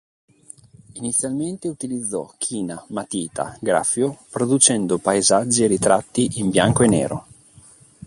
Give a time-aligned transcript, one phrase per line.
[0.93, 7.25] Inizialmente utilizzò "china, matita, graffio", producendo paesaggi e ritratti in bianco e nero.